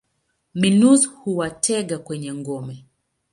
[0.53, 2.85] Minus huwatega kwenye ngome.